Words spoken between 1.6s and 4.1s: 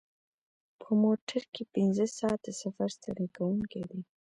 پنځه ساعته سفر ستړی کوونکی دی.